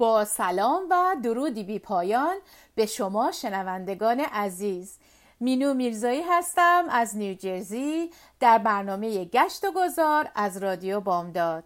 با 0.00 0.24
سلام 0.24 0.82
و 0.90 1.16
درودی 1.22 1.64
بی 1.64 1.78
پایان 1.78 2.36
به 2.74 2.86
شما 2.86 3.32
شنوندگان 3.32 4.20
عزیز. 4.20 4.98
مینو 5.40 5.74
میرزایی 5.74 6.22
هستم 6.22 6.84
از 6.90 7.16
نیوجرسی 7.16 8.10
در 8.40 8.58
برنامه 8.58 9.24
گشت 9.24 9.64
و 9.64 9.72
گذار 9.76 10.30
از 10.34 10.56
رادیو 10.56 11.00
بامداد. 11.00 11.64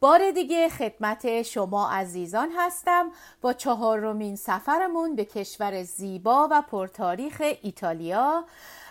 بار 0.00 0.30
دیگه 0.30 0.68
خدمت 0.68 1.42
شما 1.42 1.90
عزیزان 1.90 2.48
هستم 2.56 3.10
با 3.40 3.52
چهارمین 3.52 4.36
سفرمون 4.36 5.16
به 5.16 5.24
کشور 5.24 5.82
زیبا 5.82 6.48
و 6.50 6.62
پرتاریخ 6.62 7.42
ایتالیا 7.62 8.44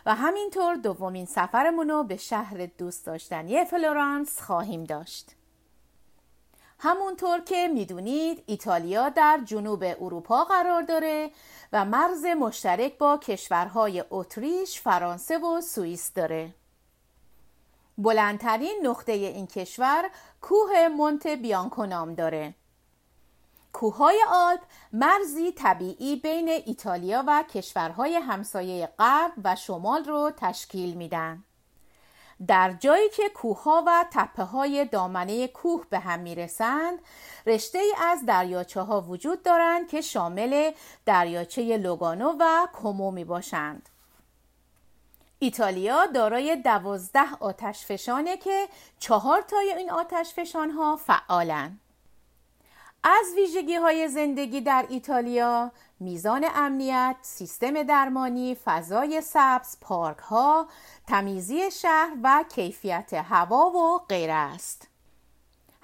و 0.06 0.16
همینطور 0.16 0.76
دومین 0.76 1.26
سفرمون 1.26 1.90
رو 1.90 2.04
به 2.04 2.18
شهر 2.18 2.66
دوست 2.78 3.06
داشتنی 3.06 3.66
فلورانس 3.66 4.42
خواهیم 4.42 4.84
داشت. 4.84 5.36
همونطور 6.86 7.40
که 7.40 7.68
می‌دونید 7.68 8.44
ایتالیا 8.46 9.10
در 9.10 9.40
جنوب 9.46 9.84
اروپا 9.84 10.44
قرار 10.44 10.82
داره 10.82 11.32
و 11.74 11.86
مرز 11.86 12.26
مشترک 12.26 12.98
با 12.98 13.18
کشورهای 13.18 14.04
اتریش، 14.10 14.82
فرانسه 14.82 15.38
و 15.38 15.62
سوئیس 15.62 16.14
داره. 16.14 16.54
بلندترین 17.98 18.80
نقطه 18.84 19.12
این 19.12 19.48
کشور 19.48 20.10
کوه 20.42 20.88
مونت 20.88 21.28
بیانکو 21.28 21.86
نام 21.86 22.14
داره. 22.14 22.56
کوههای 23.74 24.26
آلپ 24.30 24.62
مرزی 24.94 25.52
طبیعی 25.52 26.16
بین 26.16 26.50
ایتالیا 26.50 27.24
و 27.28 27.44
کشورهای 27.54 28.16
همسایه 28.16 28.90
غرب 29.00 29.32
و 29.44 29.56
شمال 29.56 30.04
رو 30.04 30.32
تشکیل 30.38 30.94
میدن. 30.94 31.44
در 32.48 32.74
جایی 32.80 33.10
که 33.10 33.30
کوهها 33.30 33.84
و 33.88 34.06
تپه 34.12 34.44
های 34.44 34.86
دامنه 34.86 35.48
کوه 35.48 35.86
به 35.90 36.00
هم 36.00 36.20
می‌رسند 36.20 37.00
رشته 37.46 37.80
ای 37.80 37.94
از 38.00 38.26
دریاچه 38.26 38.82
ها 38.82 39.02
وجود 39.02 39.44
دارند 39.44 39.88
که 39.88 40.02
شامل 40.02 40.72
دریاچه 41.06 41.78
لوگانو 41.78 42.36
و 42.40 42.68
کومو 42.74 43.12
می 43.12 43.24
باشند 43.24 43.90
ایتالیا 45.40 46.06
دارای 46.06 46.56
دوازده 46.56 47.36
آتش 47.40 47.86
فشانه 47.86 48.38
که 48.38 48.68
چهار 49.00 49.42
تای 49.42 49.74
این 49.74 49.92
آتش 49.92 50.34
فشان 50.34 50.72
ها 50.72 50.96
فعالن. 50.96 51.80
از 53.04 53.26
ویژگی 53.36 53.76
های 53.76 54.08
زندگی 54.08 54.62
در 54.62 54.86
ایتالیا 54.90 55.72
میزان 56.00 56.46
امنیت، 56.56 57.16
سیستم 57.22 57.84
درمانی، 57.84 58.58
فضای 58.66 59.22
سبز، 59.22 59.78
پارک 59.82 60.18
ها، 60.18 60.68
تمیزی 61.08 61.72
شهر 61.72 62.12
و 62.24 62.44
کیفیت 62.56 63.14
هوا 63.14 63.70
و 63.70 64.00
غیره 64.10 64.34
است. 64.34 64.95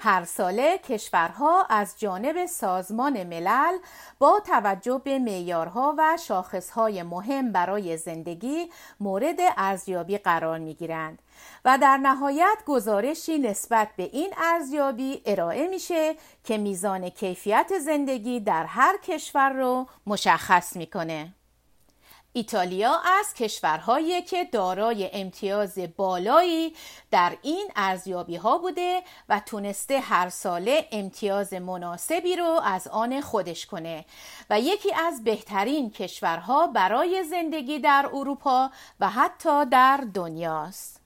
هر 0.04 0.26
ساله 0.26 0.78
کشورها 0.78 1.66
از 1.70 2.00
جانب 2.00 2.46
سازمان 2.46 3.24
ملل 3.24 3.78
با 4.20 4.40
توجه 4.40 5.02
به 5.04 5.20
معیارها 5.20 5.96
و 5.98 6.18
شاخصهای 6.28 7.04
مهم 7.04 7.52
برای 7.52 7.98
زندگی 7.98 8.70
مورد 9.00 9.40
ارزیابی 9.58 10.18
قرار 10.18 10.60
می 10.60 10.74
گیرند 10.74 11.22
و 11.66 11.78
در 11.82 11.98
نهایت 11.98 12.58
گزارشی 12.66 13.38
نسبت 13.38 13.88
به 13.98 14.04
این 14.04 14.34
ارزیابی 14.38 15.22
ارائه 15.26 15.68
میشه 15.68 16.16
که 16.44 16.58
میزان 16.58 17.10
کیفیت 17.10 17.80
زندگی 17.80 18.40
در 18.40 18.66
هر 18.66 18.98
کشور 18.98 19.50
رو 19.50 19.88
مشخص 20.08 20.76
می‌کنه. 20.76 21.34
ایتالیا 22.34 23.02
از 23.20 23.34
کشورهایی 23.34 24.22
که 24.22 24.44
دارای 24.44 25.10
امتیاز 25.14 25.80
بالایی 25.98 26.76
در 27.12 27.38
این 27.42 27.72
ارزیابی 27.76 28.36
ها 28.36 28.58
بوده 28.58 29.04
و 29.30 29.40
تونسته 29.40 30.00
هر 30.00 30.30
ساله 30.30 30.88
امتیاز 30.92 31.54
مناسبی 31.54 32.36
رو 32.36 32.62
از 32.64 32.88
آن 32.88 33.22
خودش 33.22 33.66
کنه 33.66 34.06
و 34.50 34.59
یکی 34.59 34.94
از 34.94 35.24
بهترین 35.24 35.92
کشورها 35.92 36.68
برای 36.68 37.24
زندگی 37.24 37.80
در 37.80 38.09
اروپا 38.14 38.72
و 39.00 39.09
حتی 39.09 39.66
در 39.66 40.03
دنیاست. 40.13 41.02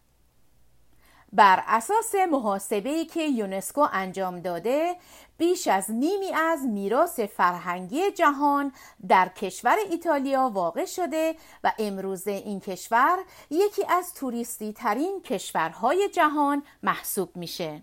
بر 1.33 1.63
اساس 1.67 2.15
محاسبه‌ای 2.31 3.05
که 3.05 3.27
یونسکو 3.27 3.87
انجام 3.93 4.39
داده 4.39 4.95
بیش 5.37 5.67
از 5.67 5.91
نیمی 5.91 6.33
از 6.33 6.65
میراث 6.65 7.19
فرهنگی 7.19 8.11
جهان 8.11 8.71
در 9.07 9.29
کشور 9.29 9.77
ایتالیا 9.89 10.49
واقع 10.53 10.85
شده 10.85 11.35
و 11.63 11.73
امروزه 11.79 12.31
این 12.31 12.59
کشور 12.59 13.17
یکی 13.49 13.85
از 13.89 14.13
توریستی 14.13 14.73
ترین 14.73 15.21
کشورهای 15.21 16.09
جهان 16.09 16.63
محسوب 16.83 17.37
میشه. 17.37 17.81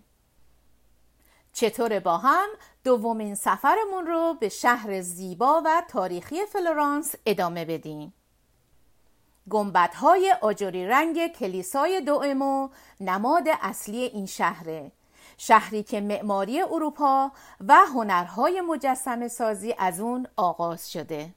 چطور 1.53 1.99
با 1.99 2.17
هم؟ 2.17 2.49
دومین 2.83 3.35
سفرمون 3.35 4.07
رو 4.07 4.37
به 4.39 4.49
شهر 4.49 5.01
زیبا 5.01 5.61
و 5.65 5.83
تاریخی 5.89 6.45
فلورانس 6.45 7.15
ادامه 7.25 7.65
بدیم. 7.65 8.13
گنبدهای 9.49 10.35
آجوری 10.41 10.87
رنگ 10.87 11.27
کلیسای 11.27 12.01
دوئمو 12.01 12.69
نماد 12.99 13.43
اصلی 13.61 13.97
این 13.97 14.25
شهره. 14.25 14.91
شهری 15.37 15.83
که 15.83 16.01
معماری 16.01 16.61
اروپا 16.61 17.31
و 17.67 17.75
هنرهای 17.75 18.61
مجسم 18.61 19.27
سازی 19.27 19.75
از 19.77 19.99
اون 19.99 20.27
آغاز 20.35 20.91
شده. 20.91 21.33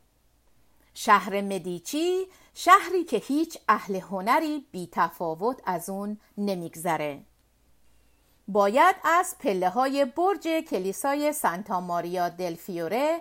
شهر 0.95 1.41
مدیچی 1.41 2.27
شهری 2.55 3.05
که 3.05 3.17
هیچ 3.17 3.59
اهل 3.69 3.97
هنری 3.97 4.67
بی 4.73 4.89
تفاوت 4.93 5.61
از 5.65 5.91
اون 5.91 6.19
نمیگذره. 6.39 7.23
باید 8.49 8.97
از 9.05 9.37
پله 9.41 9.69
های 9.69 10.05
برج 10.05 10.49
کلیسای 10.71 11.33
سانتا 11.33 11.81
ماریا 11.81 12.29
دل 12.29 12.55
فیوره 12.55 13.21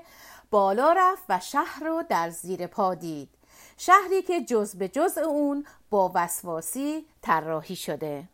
بالا 0.51 0.93
رفت 0.93 1.23
و 1.29 1.39
شهر 1.39 1.83
رو 1.83 2.03
در 2.09 2.29
زیر 2.29 2.67
پا 2.67 2.95
دید. 2.95 3.29
شهری 3.77 4.21
که 4.21 4.41
جز 4.41 4.75
به 4.75 4.87
جز 4.87 5.17
اون 5.17 5.65
با 5.89 6.11
وسواسی 6.15 7.05
طراحی 7.21 7.75
شده. 7.75 8.29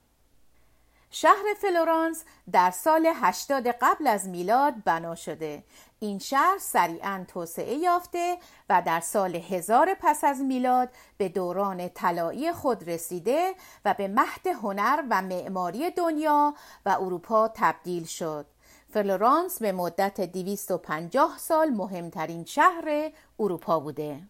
شهر 1.13 1.53
فلورانس 1.61 2.23
در 2.51 2.71
سال 2.71 3.11
80 3.15 3.67
قبل 3.67 4.07
از 4.07 4.27
میلاد 4.27 4.73
بنا 4.85 5.15
شده. 5.15 5.63
این 5.99 6.19
شهر 6.19 6.57
سریعا 6.59 7.25
توسعه 7.27 7.73
یافته 7.73 8.37
و 8.69 8.81
در 8.85 8.99
سال 8.99 9.35
هزار 9.35 9.97
پس 10.01 10.23
از 10.23 10.41
میلاد 10.41 10.89
به 11.17 11.29
دوران 11.29 11.89
طلایی 11.89 12.51
خود 12.51 12.89
رسیده 12.89 13.55
و 13.85 13.93
به 13.93 14.07
مهد 14.07 14.47
هنر 14.47 15.03
و 15.09 15.21
معماری 15.21 15.89
دنیا 15.89 16.53
و 16.85 16.89
اروپا 16.89 17.51
تبدیل 17.55 18.05
شد. 18.05 18.45
فلورانس 18.93 19.59
به 19.59 19.71
مدت 19.71 20.21
250 20.21 21.37
سال 21.37 21.69
مهمترین 21.69 22.45
شهر 22.45 23.11
اروپا 23.39 23.79
بوده. 23.79 24.21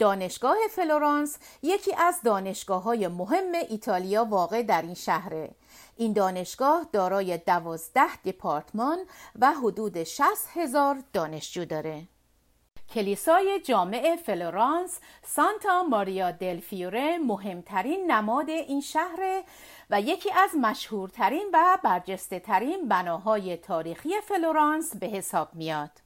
دانشگاه 0.00 0.56
فلورانس 0.70 1.38
یکی 1.62 1.94
از 1.94 2.20
دانشگاه 2.24 2.82
های 2.82 3.08
مهم 3.08 3.52
ایتالیا 3.68 4.24
واقع 4.24 4.62
در 4.62 4.82
این 4.82 4.94
شهره 4.94 5.50
این 5.96 6.12
دانشگاه 6.12 6.86
دارای 6.92 7.38
دوازده 7.38 8.16
دپارتمان 8.16 8.98
و 9.38 9.52
حدود 9.52 10.04
60 10.04 10.24
هزار 10.54 11.02
دانشجو 11.12 11.64
داره 11.64 12.02
کلیسای 12.94 13.60
جامع 13.60 14.16
فلورانس 14.16 15.00
سانتا 15.22 15.82
ماریا 15.82 16.30
دل 16.30 16.60
فیوره 16.60 17.18
مهمترین 17.18 18.10
نماد 18.10 18.50
این 18.50 18.80
شهر 18.80 19.42
و 19.90 20.00
یکی 20.00 20.30
از 20.32 20.50
مشهورترین 20.60 21.50
و 21.52 21.78
برجسته 21.84 22.38
ترین 22.40 22.88
بناهای 22.88 23.56
تاریخی 23.56 24.10
فلورانس 24.28 24.96
به 24.96 25.06
حساب 25.06 25.54
میاد. 25.54 26.03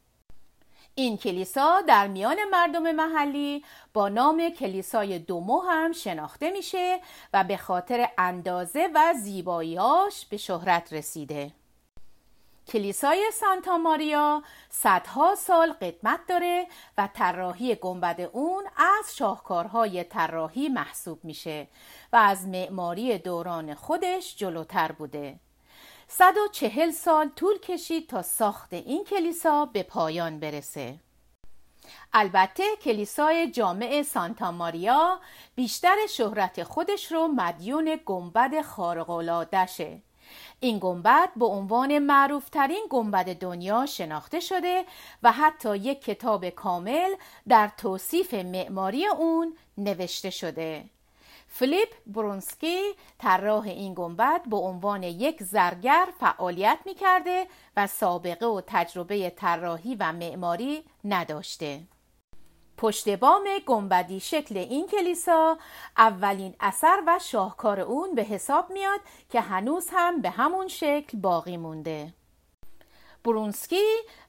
این 0.98 1.16
کلیسا 1.16 1.80
در 1.80 2.06
میان 2.06 2.36
مردم 2.50 2.92
محلی 2.92 3.64
با 3.94 4.08
نام 4.08 4.50
کلیسای 4.50 5.18
دومو 5.18 5.60
هم 5.60 5.92
شناخته 5.92 6.50
میشه 6.50 7.00
و 7.32 7.44
به 7.44 7.56
خاطر 7.56 8.08
اندازه 8.18 8.88
و 8.94 9.14
زیباییاش 9.22 10.26
به 10.26 10.36
شهرت 10.36 10.92
رسیده. 10.92 11.52
کلیسای 12.66 13.30
سانتا 13.32 13.78
ماریا 13.78 14.42
صدها 14.70 15.34
سال 15.34 15.72
قدمت 15.72 16.20
داره 16.28 16.66
و 16.98 17.08
طراحی 17.14 17.74
گنبد 17.74 18.20
اون 18.32 18.64
از 18.76 19.16
شاهکارهای 19.16 20.04
طراحی 20.04 20.68
محسوب 20.68 21.24
میشه 21.24 21.68
و 22.12 22.16
از 22.16 22.46
معماری 22.46 23.18
دوران 23.18 23.74
خودش 23.74 24.36
جلوتر 24.36 24.92
بوده. 24.92 25.40
140 26.10 26.90
سال 26.90 27.28
طول 27.28 27.58
کشید 27.58 28.08
تا 28.08 28.22
ساخت 28.22 28.72
این 28.72 29.04
کلیسا 29.04 29.64
به 29.64 29.82
پایان 29.82 30.40
برسه. 30.40 30.98
البته 32.12 32.64
کلیسای 32.82 33.50
جامع 33.50 34.02
سانتا 34.02 34.52
ماریا 34.52 35.20
بیشتر 35.54 35.96
شهرت 36.08 36.62
خودش 36.62 37.12
رو 37.12 37.28
مدیون 37.28 38.00
گنبد 38.06 38.62
خارق‌العاده‌شه. 38.62 40.02
این 40.60 40.78
گنبد 40.78 41.28
به 41.36 41.46
عنوان 41.46 41.98
معروفترین 41.98 42.86
گنبد 42.90 43.38
دنیا 43.38 43.86
شناخته 43.86 44.40
شده 44.40 44.84
و 45.22 45.32
حتی 45.32 45.76
یک 45.76 46.04
کتاب 46.04 46.48
کامل 46.48 47.14
در 47.48 47.70
توصیف 47.76 48.34
معماری 48.34 49.06
اون 49.06 49.56
نوشته 49.78 50.30
شده. 50.30 50.84
فلیپ 51.48 51.88
برونسکی 52.06 52.92
طراح 53.18 53.64
این 53.64 53.94
گنبد 53.94 54.40
به 54.48 54.56
عنوان 54.56 55.02
یک 55.02 55.42
زرگر 55.42 56.08
فعالیت 56.20 56.78
می 56.86 56.94
کرده 56.94 57.46
و 57.76 57.86
سابقه 57.86 58.46
و 58.46 58.60
تجربه 58.66 59.30
طراحی 59.30 59.94
و 59.94 60.12
معماری 60.12 60.84
نداشته. 61.04 61.80
پشت 62.76 63.08
بام 63.08 63.44
گنبدی 63.66 64.20
شکل 64.20 64.56
این 64.56 64.86
کلیسا 64.86 65.58
اولین 65.96 66.54
اثر 66.60 67.02
و 67.06 67.18
شاهکار 67.22 67.80
اون 67.80 68.14
به 68.14 68.22
حساب 68.22 68.70
میاد 68.70 69.00
که 69.30 69.40
هنوز 69.40 69.88
هم 69.92 70.20
به 70.20 70.30
همون 70.30 70.68
شکل 70.68 71.18
باقی 71.18 71.56
مونده. 71.56 72.14
برونسکی 73.28 73.84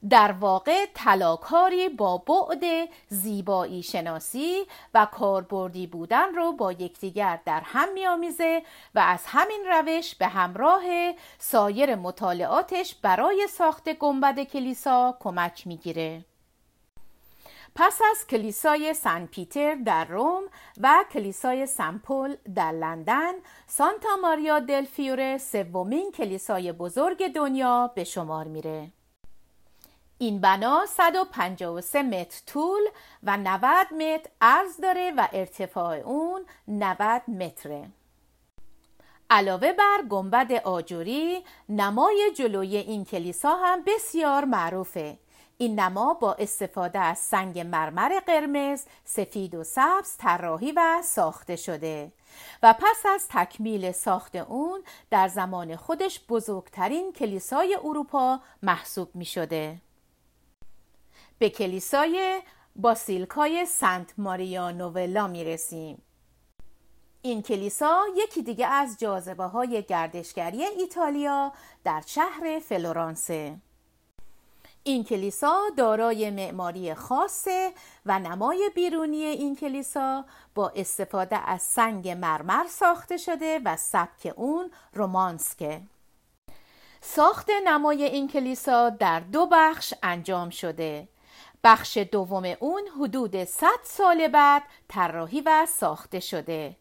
در 0.10 0.32
واقع 0.32 0.86
تلاکاری 0.96 1.90
با 1.90 2.18
بعد 2.18 2.64
زیبایی 3.08 3.84
شناسی 3.84 4.66
و 4.94 5.08
کاربردی 5.12 5.88
بودن 5.88 6.36
رو 6.36 6.52
با 6.52 6.72
یکدیگر 6.72 7.40
در 7.46 7.62
هم 7.66 7.94
میآمیزه 7.94 8.62
و 8.96 9.00
از 9.00 9.24
همین 9.26 9.66
روش 9.72 10.16
به 10.16 10.28
همراه 10.28 10.84
سایر 11.38 11.96
مطالعاتش 11.96 12.96
برای 12.96 13.48
ساخت 13.50 13.90
گنبد 13.90 14.40
کلیسا 14.44 15.18
کمک 15.20 15.68
می‌گیره. 15.68 16.26
پس 17.76 18.02
از 18.12 18.28
کلیسای 18.28 18.94
سن 18.94 19.26
پیتر 19.26 19.76
در 19.76 20.06
روم 20.06 20.44
و 20.82 21.06
کلیسای 21.14 21.66
سن 21.66 21.98
پول 21.98 22.36
در 22.56 22.72
لندن 22.72 23.34
سانتا 23.68 24.16
ماریا 24.22 24.60
دل 24.60 24.86
فیوره 24.86 25.38
سومین 25.38 26.12
کلیسای 26.12 26.72
بزرگ 26.72 27.34
دنیا 27.34 27.92
به 27.96 28.04
شمار 28.04 28.46
میره. 28.48 28.92
این 30.18 30.42
بنا 30.42 30.86
153 30.86 32.04
متر 32.04 32.42
طول 32.48 32.82
و 33.24 33.38
90 33.38 33.94
متر 33.94 34.30
عرض 34.42 34.80
داره 34.82 35.14
و 35.18 35.28
ارتفاع 35.34 35.96
اون 35.98 36.46
90 36.68 37.30
متره. 37.30 37.90
علاوه 39.30 39.74
بر 39.74 40.02
گنبد 40.10 40.52
آجوری 40.52 41.44
نمای 41.70 42.32
جلوی 42.36 42.78
این 42.78 43.06
کلیسا 43.06 43.56
هم 43.56 43.84
بسیار 43.88 44.46
معروفه. 44.46 45.18
این 45.62 45.80
نما 45.80 46.14
با 46.14 46.34
استفاده 46.34 47.00
از 47.00 47.18
سنگ 47.18 47.60
مرمر 47.60 48.20
قرمز، 48.20 48.84
سفید 49.06 49.56
و 49.56 49.64
سبز 49.64 50.18
طراحی 50.18 50.72
و 50.72 51.02
ساخته 51.04 51.56
شده 51.56 52.12
و 52.64 52.76
پس 52.80 53.06
از 53.06 53.28
تکمیل 53.30 53.92
ساخت 53.92 54.36
اون 54.36 54.84
در 55.10 55.28
زمان 55.28 55.76
خودش 55.76 56.20
بزرگترین 56.30 57.14
کلیسای 57.14 57.78
اروپا 57.84 58.40
محسوب 58.64 59.16
می 59.16 59.26
شده. 59.26 59.82
به 61.40 61.50
کلیسای 61.50 62.42
باسیلکای 62.76 63.66
سنت 63.66 64.14
ماریا 64.18 64.72
نوولا 64.72 65.28
می 65.28 65.44
رسیم. 65.44 66.02
این 67.22 67.42
کلیسا 67.42 68.04
یکی 68.18 68.44
دیگه 68.44 68.68
از 68.68 68.98
جاذبه 69.00 69.44
های 69.44 69.84
گردشگری 69.84 70.64
ایتالیا 70.64 71.54
در 71.84 72.04
شهر 72.06 72.60
فلورانسه. 72.60 73.56
این 74.84 75.04
کلیسا 75.04 75.62
دارای 75.78 76.30
معماری 76.30 76.94
خاصه 76.94 77.74
و 78.06 78.20
نمای 78.20 78.72
بیرونی 78.76 79.24
این 79.24 79.56
کلیسا 79.56 80.26
با 80.56 80.70
استفاده 80.76 81.38
از 81.38 81.62
سنگ 81.62 82.10
مرمر 82.10 82.66
ساخته 82.68 83.18
شده 83.18 83.62
و 83.66 83.78
سبک 83.78 84.34
اون 84.36 84.72
رومانسکه. 84.94 85.82
ساخت 87.02 87.50
نمای 87.66 88.04
این 88.04 88.28
کلیسا 88.28 88.90
در 88.90 89.20
دو 89.20 89.48
بخش 89.52 89.94
انجام 90.04 90.50
شده. 90.50 91.08
بخش 91.64 91.98
دوم 91.98 92.56
اون 92.60 92.82
حدود 93.00 93.44
100 93.44 93.68
سال 93.84 94.28
بعد 94.28 94.64
طراحی 94.88 95.42
و 95.42 95.66
ساخته 95.66 96.20
شده. 96.20 96.76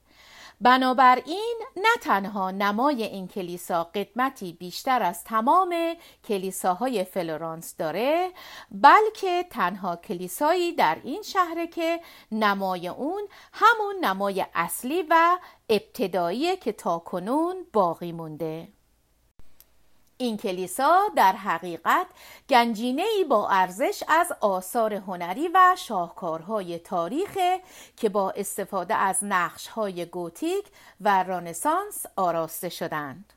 بنابراین 0.61 1.61
نه 1.77 1.97
تنها 2.03 2.51
نمای 2.51 3.03
این 3.03 3.29
کلیسا 3.29 3.85
قدمتی 3.85 4.53
بیشتر 4.53 5.03
از 5.03 5.25
تمام 5.25 5.75
کلیساهای 6.25 7.05
فلورانس 7.05 7.77
داره 7.77 8.31
بلکه 8.71 9.45
تنها 9.51 9.97
کلیسایی 9.97 10.73
در 10.73 10.97
این 11.05 11.23
شهره 11.23 11.67
که 11.67 12.01
نمای 12.33 12.89
اون 12.89 13.29
همون 13.53 14.05
نمای 14.05 14.47
اصلی 14.55 15.03
و 15.11 15.39
ابتدایی 15.69 16.57
که 16.57 16.73
تا 16.73 16.99
کنون 16.99 17.57
باقی 17.73 18.13
مونده. 18.13 18.69
این 20.21 20.37
کلیسا 20.37 21.09
در 21.17 21.33
حقیقت 21.33 22.07
گنجینه 22.49 23.03
ای 23.03 23.25
با 23.25 23.49
ارزش 23.49 24.03
از 24.09 24.33
آثار 24.41 24.95
هنری 24.95 25.49
و 25.49 25.77
شاهکارهای 25.79 26.79
تاریخ 26.79 27.39
که 27.97 28.09
با 28.09 28.31
استفاده 28.31 28.95
از 28.95 29.19
نقشهای 29.23 30.07
گوتیک 30.07 30.65
و 31.01 31.23
رانسانس 31.23 32.07
آراسته 32.17 32.69
شدند. 32.69 33.33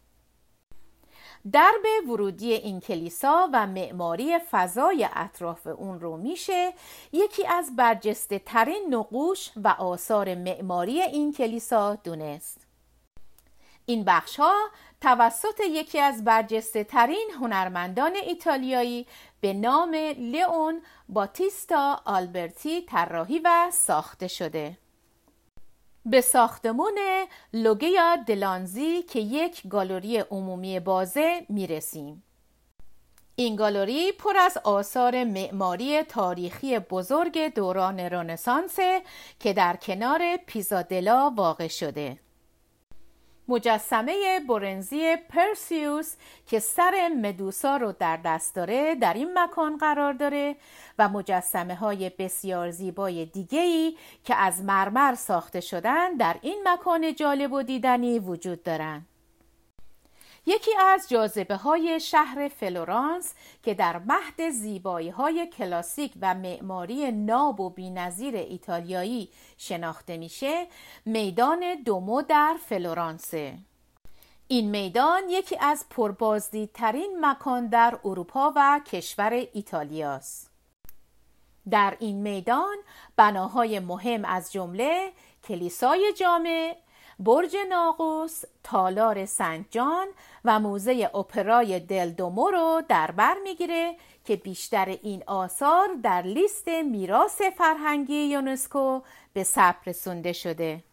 درب 1.51 2.09
ورودی 2.09 2.53
این 2.53 2.79
کلیسا 2.79 3.49
و 3.53 3.67
معماری 3.67 4.39
فضای 4.51 5.07
اطراف 5.13 5.67
اون 5.67 5.99
رو 5.99 6.17
میشه 6.17 6.73
یکی 7.11 7.47
از 7.47 7.75
برجسته 7.75 8.39
ترین 8.39 8.95
نقوش 8.95 9.51
و 9.55 9.67
آثار 9.67 10.35
معماری 10.35 11.01
این 11.01 11.33
کلیسا 11.33 11.95
دونست. 11.95 12.71
این 13.85 14.03
بخش 14.03 14.39
ها 14.39 14.69
توسط 15.01 15.59
یکی 15.69 15.99
از 15.99 16.23
برجسته 16.23 16.83
ترین 16.83 17.29
هنرمندان 17.39 18.15
ایتالیایی 18.15 19.07
به 19.41 19.53
نام 19.53 19.95
لئون 20.17 20.81
باتیستا 21.09 22.01
آلبرتی 22.05 22.81
طراحی 22.81 23.39
و 23.39 23.67
ساخته 23.71 24.27
شده. 24.27 24.77
به 26.05 26.21
ساختمون 26.21 26.97
لوگیا 27.53 28.15
دلانزی 28.15 29.01
که 29.03 29.19
یک 29.19 29.67
گالری 29.67 30.17
عمومی 30.17 30.79
بازه 30.79 31.45
می 31.49 31.67
رسیم. 31.67 32.23
این 33.35 33.55
گالری 33.55 34.11
پر 34.11 34.37
از 34.37 34.57
آثار 34.63 35.23
معماری 35.23 36.03
تاریخی 36.03 36.79
بزرگ 36.79 37.53
دوران 37.53 37.99
رنسانس 37.99 38.79
که 39.39 39.53
در 39.53 39.75
کنار 39.75 40.37
پیزادلا 40.37 41.33
واقع 41.35 41.67
شده. 41.67 42.17
مجسمه 43.47 44.39
برنزی 44.49 45.15
پرسیوس 45.29 46.15
که 46.47 46.59
سر 46.59 47.11
مدوسا 47.21 47.77
رو 47.77 47.93
در 47.99 48.17
دست 48.17 48.55
داره 48.55 48.95
در 48.95 49.13
این 49.13 49.39
مکان 49.39 49.77
قرار 49.77 50.13
داره 50.13 50.55
و 50.99 51.09
مجسمه 51.09 51.75
های 51.75 52.09
بسیار 52.09 52.71
زیبای 52.71 53.25
دیگهی 53.25 53.97
که 54.23 54.35
از 54.35 54.63
مرمر 54.63 55.15
ساخته 55.15 55.59
شدن 55.59 56.13
در 56.13 56.35
این 56.41 56.67
مکان 56.67 57.15
جالب 57.15 57.53
و 57.53 57.63
دیدنی 57.63 58.19
وجود 58.19 58.63
دارند. 58.63 59.10
یکی 60.45 60.71
از 60.79 61.09
جاذبه 61.09 61.55
های 61.55 61.99
شهر 61.99 62.47
فلورانس 62.47 63.33
که 63.63 63.73
در 63.73 63.97
مهد 63.97 64.49
زیبایی 64.49 65.09
های 65.09 65.47
کلاسیک 65.47 66.13
و 66.21 66.33
معماری 66.33 67.11
ناب 67.11 67.59
و 67.59 67.69
بینظیر 67.69 68.35
ایتالیایی 68.35 69.29
شناخته 69.57 70.17
میشه 70.17 70.67
میدان 71.05 71.83
دومو 71.85 72.21
در 72.21 72.55
فلورانسه. 72.69 73.57
این 74.47 74.69
میدان 74.69 75.29
یکی 75.29 75.57
از 75.59 75.85
پربازدیدترین 75.89 77.25
مکان 77.25 77.67
در 77.67 77.99
اروپا 78.05 78.53
و 78.55 78.81
کشور 78.91 79.47
ایتالیاست. 79.53 80.49
در 81.69 81.97
این 81.99 82.21
میدان 82.21 82.75
بناهای 83.15 83.79
مهم 83.79 84.25
از 84.25 84.51
جمله 84.51 85.11
کلیسای 85.43 86.13
جامع 86.17 86.77
برج 87.19 87.57
ناقوس، 87.69 88.43
تالار 88.63 89.25
سنت 89.25 89.65
جان 89.71 90.07
و 90.45 90.59
موزه 90.59 91.09
اپرای 91.13 91.79
دلدومو 91.79 92.49
رو 92.49 92.81
در 92.89 93.11
بر 93.11 93.35
می‌گیره 93.43 93.95
که 94.25 94.35
بیشتر 94.35 94.85
این 94.85 95.23
آثار 95.27 95.89
در 96.03 96.21
لیست 96.21 96.67
میراث 96.67 97.41
فرهنگی 97.41 98.23
یونسکو 98.23 99.01
به 99.33 99.43
ثبت 99.43 99.87
رسونده 99.87 100.33
شده. 100.33 100.83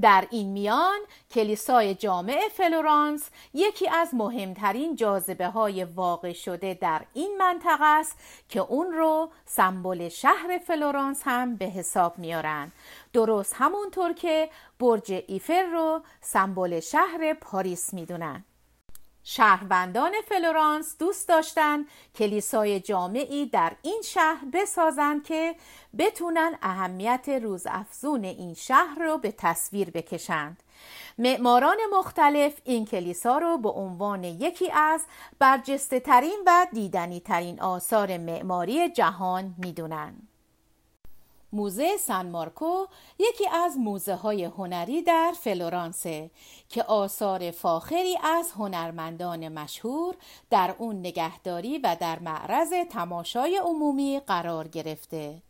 در 0.00 0.26
این 0.30 0.48
میان 0.48 0.98
کلیسای 1.30 1.94
جامع 1.94 2.48
فلورانس 2.52 3.30
یکی 3.54 3.88
از 3.88 4.14
مهمترین 4.14 4.96
جاذبه 4.96 5.46
های 5.46 5.84
واقع 5.84 6.32
شده 6.32 6.74
در 6.74 7.02
این 7.14 7.36
منطقه 7.38 7.84
است 7.84 8.18
که 8.48 8.60
اون 8.60 8.92
رو 8.92 9.30
سمبل 9.46 10.08
شهر 10.08 10.60
فلورانس 10.66 11.22
هم 11.24 11.56
به 11.56 11.64
حساب 11.64 12.18
میارن 12.18 12.72
درست 13.12 13.54
همونطور 13.56 14.12
که 14.12 14.50
برج 14.78 15.24
ایفل 15.26 15.62
رو 15.62 16.00
سمبل 16.20 16.80
شهر 16.80 17.34
پاریس 17.40 17.94
می‌دونن 17.94 18.44
شهروندان 19.28 20.12
فلورانس 20.28 20.96
دوست 20.98 21.28
داشتند 21.28 21.86
کلیسای 22.14 22.80
جامعی 22.80 23.46
در 23.46 23.72
این 23.82 24.02
شهر 24.04 24.44
بسازند 24.52 25.24
که 25.24 25.56
بتونن 25.98 26.58
اهمیت 26.62 27.28
روزافزون 27.42 28.24
این 28.24 28.54
شهر 28.54 28.98
رو 28.98 29.18
به 29.18 29.32
تصویر 29.38 29.90
بکشند. 29.90 30.62
معماران 31.18 31.76
مختلف 31.92 32.60
این 32.64 32.84
کلیسا 32.84 33.38
رو 33.38 33.58
به 33.58 33.68
عنوان 33.68 34.24
یکی 34.24 34.70
از 34.70 35.04
برجسته 35.38 36.00
ترین 36.00 36.42
و 36.46 36.66
دیدنی 36.72 37.20
ترین 37.20 37.60
آثار 37.60 38.18
معماری 38.18 38.88
جهان 38.88 39.54
می‌دونن. 39.58 40.14
موزه 41.56 41.96
سان 41.96 42.30
مارکو 42.30 42.86
یکی 43.18 43.48
از 43.48 43.76
موزه 43.78 44.14
های 44.14 44.44
هنری 44.44 45.02
در 45.02 45.34
فلورانسه 45.40 46.30
که 46.68 46.82
آثار 46.82 47.50
فاخری 47.50 48.18
از 48.22 48.52
هنرمندان 48.52 49.48
مشهور 49.48 50.14
در 50.50 50.74
اون 50.78 50.98
نگهداری 51.00 51.78
و 51.78 51.96
در 52.00 52.18
معرض 52.18 52.72
تماشای 52.90 53.56
عمومی 53.56 54.20
قرار 54.26 54.68
گرفته. 54.68 55.42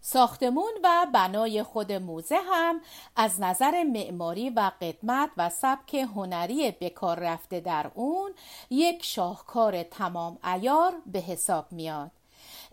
ساختمون 0.00 0.72
و 0.82 1.06
بنای 1.14 1.62
خود 1.62 1.92
موزه 1.92 2.38
هم 2.50 2.80
از 3.16 3.40
نظر 3.40 3.82
معماری 3.82 4.50
و 4.50 4.70
قدمت 4.80 5.30
و 5.36 5.50
سبک 5.50 5.94
هنری 5.94 6.70
بکار 6.70 7.18
رفته 7.18 7.60
در 7.60 7.90
اون 7.94 8.32
یک 8.70 9.04
شاهکار 9.04 9.82
تمام 9.82 10.38
ایار 10.44 10.94
به 11.06 11.18
حساب 11.18 11.72
میاد. 11.72 12.10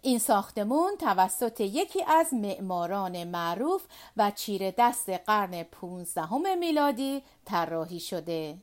این 0.04 0.20
ساختمون 0.20 0.98
توسط 1.00 1.62
یکی 1.62 2.04
از 2.04 2.34
معماران 2.34 3.24
معروف 3.24 3.84
و 4.18 4.32
چیره 4.32 4.74
دست 4.78 5.10
قرن 5.10 5.64
15 5.64 6.56
میلادی 6.56 7.24
طراحی 7.46 8.00
شده. 8.00 8.58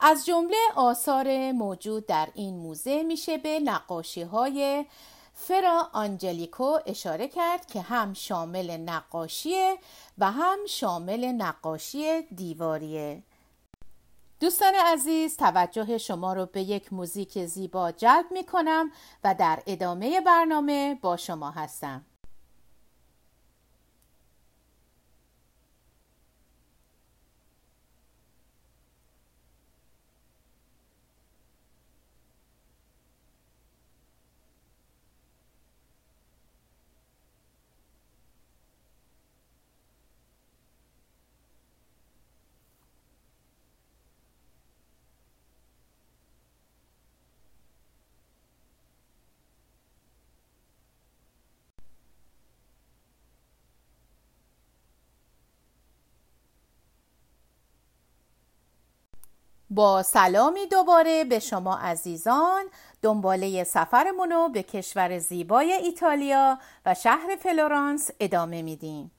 از 0.00 0.26
جمله 0.26 0.56
آثار 0.76 1.52
موجود 1.52 2.06
در 2.06 2.28
این 2.34 2.56
موزه 2.56 3.02
میشه 3.02 3.38
به 3.38 3.60
نقاشی 3.60 4.22
های 4.22 4.84
فرا 5.34 5.88
آنجلیکو 5.92 6.78
اشاره 6.86 7.28
کرد 7.28 7.66
که 7.66 7.80
هم 7.80 8.14
شامل 8.14 8.76
نقاشیه 8.76 9.78
و 10.18 10.30
هم 10.30 10.58
شامل 10.68 11.24
نقاشی 11.24 12.22
دیواریه. 12.22 13.22
دوستان 14.40 14.74
عزیز 14.74 15.36
توجه 15.36 15.98
شما 15.98 16.32
رو 16.32 16.46
به 16.46 16.62
یک 16.62 16.92
موزیک 16.92 17.44
زیبا 17.44 17.92
جلب 17.92 18.26
می 18.30 18.44
کنم 18.44 18.90
و 19.24 19.34
در 19.34 19.62
ادامه 19.66 20.20
برنامه 20.20 20.98
با 21.02 21.16
شما 21.16 21.50
هستم. 21.50 22.04
با 59.78 60.02
سلامی 60.02 60.66
دوباره 60.66 61.24
به 61.24 61.38
شما 61.38 61.76
عزیزان. 61.76 62.64
دنباله 63.02 63.64
سفرمونو 63.64 64.48
به 64.48 64.62
کشور 64.62 65.18
زیبای 65.18 65.72
ایتالیا 65.72 66.58
و 66.86 66.94
شهر 66.94 67.36
فلورانس 67.42 68.10
ادامه 68.20 68.62
میدیم. 68.62 69.10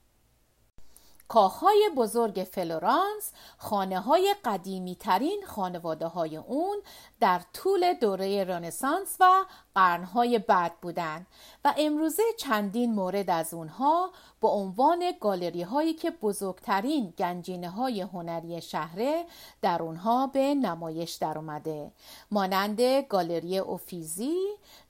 کاخهای 1.30 1.90
بزرگ 1.96 2.48
فلورانس 2.52 3.32
خانه 3.58 4.00
های 4.00 4.34
قدیمی 4.44 4.94
ترین 4.94 5.42
خانواده 5.46 6.06
های 6.06 6.36
اون 6.36 6.76
در 7.20 7.40
طول 7.52 7.92
دوره 7.92 8.44
رنسانس 8.44 9.16
و 9.20 9.44
قرنهای 9.74 10.38
بعد 10.38 10.72
بودند 10.82 11.26
و 11.64 11.74
امروزه 11.78 12.22
چندین 12.38 12.94
مورد 12.94 13.30
از 13.30 13.54
اونها 13.54 14.10
با 14.40 14.48
عنوان 14.48 15.12
گالری 15.20 15.62
هایی 15.62 15.94
که 15.94 16.10
بزرگترین 16.10 17.14
گنجینه 17.18 17.70
های 17.70 18.00
هنری 18.00 18.62
شهره 18.62 19.26
در 19.62 19.82
اونها 19.82 20.26
به 20.26 20.54
نمایش 20.54 21.12
در 21.12 21.38
اومده 21.38 21.92
مانند 22.30 22.80
گالری 22.80 23.58
اوفیزی 23.58 24.36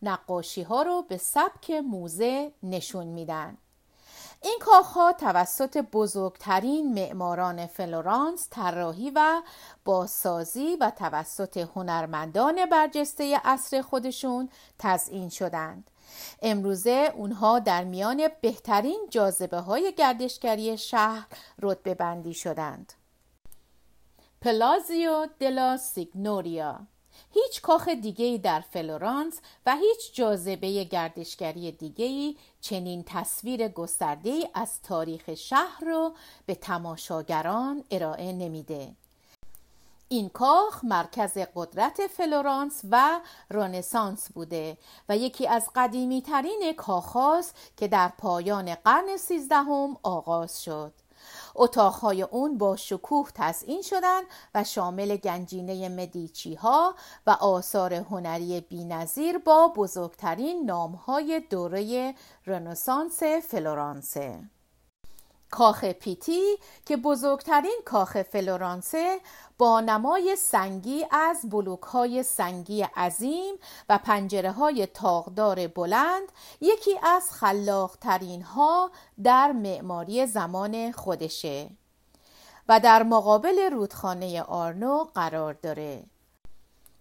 نقاشی 0.02 0.62
ها 0.62 0.82
رو 0.82 1.02
به 1.08 1.16
سبک 1.16 1.70
موزه 1.70 2.52
نشون 2.62 3.06
میدن. 3.06 3.58
این 4.42 4.58
کاخها 4.60 5.12
توسط 5.12 5.76
بزرگترین 5.92 6.94
معماران 6.94 7.66
فلورانس 7.66 8.48
طراحی 8.50 9.10
و 9.10 9.42
بازسازی 9.84 10.76
و 10.80 10.90
توسط 10.90 11.56
هنرمندان 11.56 12.66
برجسته 12.66 13.40
اصر 13.44 13.82
خودشون 13.82 14.48
تزئین 14.78 15.28
شدند. 15.28 15.90
امروزه 16.42 17.12
اونها 17.16 17.58
در 17.58 17.84
میان 17.84 18.28
بهترین 18.40 19.06
جاذبه 19.10 19.58
های 19.58 19.94
گردشگری 19.98 20.78
شهر 20.78 21.26
رتبه 21.62 21.94
بندی 21.94 22.34
شدند. 22.34 22.92
پلازیو 24.40 25.26
دلا 25.38 25.76
سیگنوریا 25.76 26.80
هیچ 27.30 27.62
کاخ 27.62 27.88
دیگری 27.88 28.38
در 28.38 28.60
فلورانس 28.60 29.40
و 29.66 29.76
هیچ 29.76 30.14
جاذبه 30.14 30.84
گردشگری 30.84 31.72
دیگری 31.72 32.36
چنین 32.60 33.04
تصویر 33.06 33.68
گسترده 33.68 34.50
از 34.54 34.82
تاریخ 34.82 35.34
شهر 35.34 35.84
رو 35.84 36.12
به 36.46 36.54
تماشاگران 36.54 37.84
ارائه 37.90 38.32
نمیده. 38.32 38.94
این 40.12 40.28
کاخ 40.28 40.84
مرکز 40.84 41.38
قدرت 41.54 42.06
فلورانس 42.06 42.80
و 42.90 43.20
رنسانس 43.50 44.32
بوده 44.32 44.76
و 45.08 45.16
یکی 45.16 45.46
از 45.46 45.68
قدیمی 45.74 46.22
ترین 46.22 46.72
کاخ 46.76 47.16
که 47.76 47.88
در 47.88 48.08
پایان 48.18 48.74
قرن 48.74 49.16
سیزدهم 49.16 49.96
آغاز 50.02 50.64
شد. 50.64 50.92
اتاقهای 51.54 52.22
اون 52.22 52.58
با 52.58 52.76
شکوه 52.76 53.30
تزئین 53.34 53.82
شدن 53.82 54.20
و 54.54 54.64
شامل 54.64 55.16
گنجینه 55.16 55.88
مدیچی 55.88 56.54
ها 56.54 56.94
و 57.26 57.30
آثار 57.30 57.94
هنری 57.94 58.60
بینظیر 58.60 59.38
با 59.38 59.72
بزرگترین 59.76 60.64
نامهای 60.64 61.42
دوره 61.50 62.14
رنسانس 62.46 63.22
فلورانسه 63.22 64.40
کاخ 65.50 65.84
پیتی 65.84 66.56
که 66.86 66.96
بزرگترین 66.96 67.80
کاخ 67.84 68.22
فلورانسه 68.22 69.20
با 69.58 69.80
نمای 69.80 70.36
سنگی 70.36 71.06
از 71.10 71.40
بلوک 71.50 71.82
های 71.82 72.22
سنگی 72.22 72.82
عظیم 72.82 73.54
و 73.88 73.98
پنجره 73.98 74.52
های 74.52 74.86
تاغدار 74.86 75.66
بلند 75.66 76.32
یکی 76.60 76.98
از 77.02 77.30
خلاقترین 77.32 78.42
ها 78.42 78.90
در 79.22 79.52
معماری 79.52 80.26
زمان 80.26 80.92
خودشه 80.92 81.70
و 82.68 82.80
در 82.80 83.02
مقابل 83.02 83.70
رودخانه 83.72 84.42
آرنو 84.42 85.04
قرار 85.14 85.52
داره. 85.52 86.04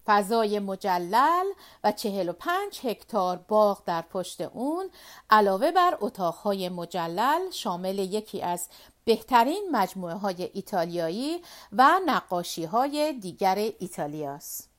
فضای 0.10 0.60
مجلل 0.60 1.46
و 1.84 1.92
45 1.92 2.80
هکتار 2.84 3.38
باغ 3.38 3.82
در 3.86 4.02
پشت 4.02 4.42
اون 4.42 4.90
علاوه 5.30 5.72
بر 5.72 5.98
اتاقهای 6.02 6.70
مجلل 6.70 7.52
شامل 7.52 8.00
یکی 8.00 8.42
از 8.42 8.68
بهترین 9.06 9.70
مجموعه 9.72 10.14
های 10.14 10.50
ایتالیایی 10.54 11.42
و 11.72 12.00
نقاشی 12.06 12.66
های 12.66 13.14
دیگر 13.14 13.56
ایتالیاست. 13.80 14.70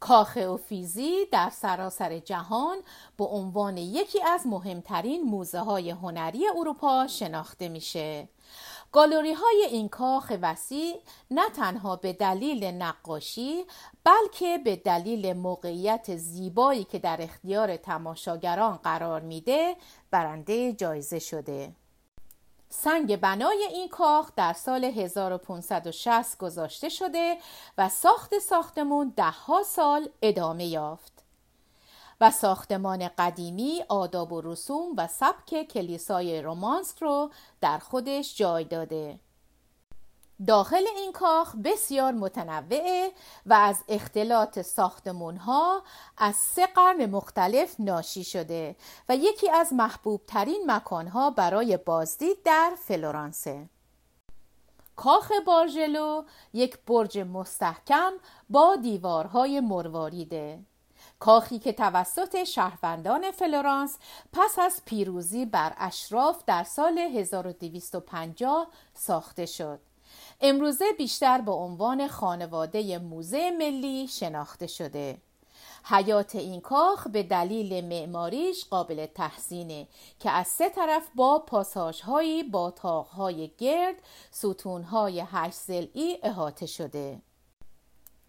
کاخ 0.00 0.36
اوفیزی 0.36 1.26
در 1.32 1.50
سراسر 1.50 2.18
جهان 2.18 2.76
به 3.18 3.24
عنوان 3.24 3.76
یکی 3.76 4.22
از 4.22 4.46
مهمترین 4.46 5.22
موزه 5.22 5.60
های 5.60 5.90
هنری 5.90 6.48
اروپا 6.58 7.06
شناخته 7.06 7.68
میشه. 7.68 8.28
گالوری 8.92 9.32
های 9.32 9.66
این 9.70 9.88
کاخ 9.88 10.32
وسیع 10.42 11.00
نه 11.30 11.50
تنها 11.50 11.96
به 11.96 12.12
دلیل 12.12 12.64
نقاشی 12.64 13.64
بلکه 14.04 14.58
به 14.58 14.76
دلیل 14.76 15.32
موقعیت 15.32 16.16
زیبایی 16.16 16.84
که 16.84 16.98
در 16.98 17.22
اختیار 17.22 17.76
تماشاگران 17.76 18.76
قرار 18.76 19.20
میده 19.20 19.76
برنده 20.10 20.72
جایزه 20.72 21.18
شده. 21.18 21.72
سنگ 22.68 23.16
بنای 23.16 23.68
این 23.72 23.88
کاخ 23.88 24.30
در 24.36 24.52
سال 24.52 24.84
1560 24.84 26.38
گذاشته 26.38 26.88
شده 26.88 27.38
و 27.78 27.88
ساخت 27.88 28.38
ساختمون 28.38 29.12
دهها 29.16 29.62
سال 29.62 30.08
ادامه 30.22 30.66
یافت. 30.66 31.15
و 32.20 32.30
ساختمان 32.30 33.08
قدیمی 33.18 33.84
آداب 33.88 34.32
و 34.32 34.40
رسوم 34.40 34.94
و 34.96 35.06
سبک 35.06 35.62
کلیسای 35.62 36.42
رومانسک 36.42 36.98
رو 36.98 37.30
در 37.60 37.78
خودش 37.78 38.36
جای 38.36 38.64
داده. 38.64 39.20
داخل 40.46 40.84
این 40.96 41.12
کاخ 41.12 41.56
بسیار 41.64 42.12
متنوعه 42.12 43.12
و 43.46 43.54
از 43.54 43.84
اختلاط 43.88 44.60
ساختمون 44.60 45.36
ها 45.36 45.82
از 46.18 46.36
سه 46.36 46.66
قرن 46.66 47.06
مختلف 47.06 47.74
ناشی 47.78 48.24
شده 48.24 48.76
و 49.08 49.16
یکی 49.16 49.50
از 49.50 49.72
محبوب 49.72 50.20
ترین 50.26 50.62
مکان 50.66 51.08
ها 51.08 51.30
برای 51.30 51.76
بازدید 51.76 52.42
در 52.44 52.72
فلورانسه. 52.78 53.68
کاخ 54.96 55.32
بارژلو 55.46 56.22
یک 56.52 56.78
برج 56.86 57.18
مستحکم 57.18 58.12
با 58.50 58.76
دیوارهای 58.76 59.60
مرواریده 59.60 60.58
کاخی 61.18 61.58
که 61.58 61.72
توسط 61.72 62.44
شهروندان 62.44 63.30
فلورانس 63.30 63.98
پس 64.32 64.58
از 64.58 64.82
پیروزی 64.84 65.46
بر 65.46 65.74
اشراف 65.78 66.44
در 66.46 66.64
سال 66.64 66.98
1250 66.98 68.66
ساخته 68.94 69.46
شد. 69.46 69.80
امروزه 70.40 70.84
بیشتر 70.98 71.40
به 71.40 71.52
عنوان 71.52 72.08
خانواده 72.08 72.98
موزه 72.98 73.50
ملی 73.58 74.08
شناخته 74.08 74.66
شده. 74.66 75.18
حیات 75.84 76.36
این 76.36 76.60
کاخ 76.60 77.08
به 77.08 77.22
دلیل 77.22 77.84
معماریش 77.84 78.64
قابل 78.64 79.06
تحسینه 79.06 79.86
که 80.20 80.30
از 80.30 80.46
سه 80.46 80.68
طرف 80.68 81.08
با 81.14 81.38
پاساژهایی 81.38 82.42
با 82.42 82.70
تاقهای 82.70 83.50
گرد 83.58 83.94
ستونهای 84.30 85.24
هشت 85.26 85.58
زلی 85.58 86.18
احاطه 86.22 86.66
شده. 86.66 87.20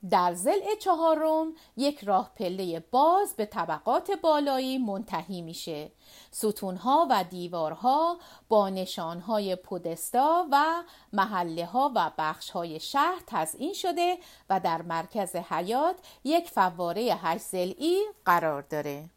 در 0.10 0.34
زل 0.34 0.76
چهارم 0.80 1.54
یک 1.78 2.04
راه 2.04 2.32
پله 2.36 2.80
باز 2.80 3.36
به 3.36 3.46
طبقات 3.46 4.12
بالایی 4.12 4.78
منتهی 4.78 5.42
میشه. 5.42 5.92
ستونها 6.32 7.08
و 7.10 7.24
دیوارها 7.24 8.18
با 8.50 8.70
نشانهای 8.70 9.56
پودستا 9.56 10.48
و 10.52 10.84
محله 11.14 11.66
ها 11.66 11.92
و 11.96 12.12
بخش 12.18 12.50
های 12.50 12.80
شهر 12.80 13.22
تزئین 13.28 13.74
شده 13.74 14.18
و 14.50 14.60
در 14.60 14.82
مرکز 14.82 15.36
حیات 15.36 15.96
یک 16.24 16.50
فواره 16.50 17.02
هشت 17.02 17.44
زلی 17.44 18.02
قرار 18.26 18.62
داره. 18.62 19.10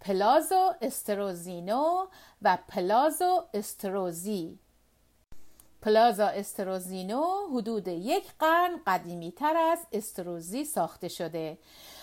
پلازو 0.00 0.72
استروزینو 0.82 2.06
و 2.42 2.58
پلازو 2.68 3.44
استروزی 3.54 4.58
پلازا 5.86 6.26
استروزینو 6.26 7.24
حدود 7.54 7.88
یک 7.88 8.24
قرن 8.38 8.80
قدیمی 8.86 9.32
تر 9.32 9.56
از 9.56 9.78
استروزی 9.92 10.64
ساخته 10.64 11.08
شده. 11.08 11.58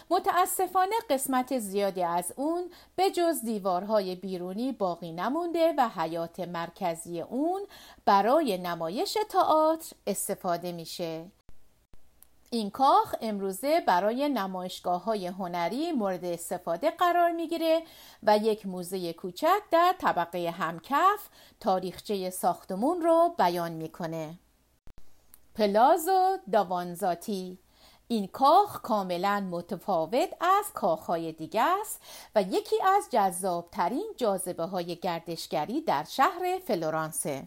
متاسفانه 0.09 0.95
قسمت 1.09 1.59
زیادی 1.59 2.03
از 2.03 2.33
اون 2.35 2.63
به 2.95 3.11
جز 3.11 3.41
دیوارهای 3.41 4.15
بیرونی 4.15 4.71
باقی 4.71 5.11
نمونده 5.11 5.73
و 5.77 5.89
حیات 5.95 6.39
مرکزی 6.39 7.21
اون 7.21 7.61
برای 8.05 8.57
نمایش 8.57 9.17
تئاتر 9.29 9.95
استفاده 10.07 10.71
میشه. 10.71 11.25
این 12.53 12.69
کاخ 12.69 13.15
امروزه 13.21 13.81
برای 13.81 14.29
نمایشگاه 14.29 15.03
های 15.03 15.27
هنری 15.27 15.91
مورد 15.91 16.25
استفاده 16.25 16.91
قرار 16.91 17.31
می‌گیره 17.31 17.83
و 18.23 18.37
یک 18.37 18.65
موزه 18.65 19.13
کوچک 19.13 19.61
در 19.71 19.95
طبقه 19.99 20.49
همکف 20.49 21.29
تاریخچه 21.59 22.29
ساختمون 22.29 23.01
رو 23.01 23.35
بیان 23.37 23.71
می‌کنه. 23.71 24.39
پلازو 25.55 26.37
داوانزاتی 26.51 27.59
این 28.07 28.27
کاخ 28.27 28.81
کاملا 28.81 29.47
متفاوت 29.51 30.29
از 30.41 30.65
کاخهای 30.73 31.31
دیگه 31.31 31.61
است 31.81 32.01
و 32.35 32.41
یکی 32.41 32.81
از 32.83 33.07
جذابترین 33.11 34.13
جاذبه 34.17 34.63
های 34.63 34.95
گردشگری 34.95 35.81
در 35.81 36.03
شهر 36.03 36.59
فلورانسه. 36.67 37.43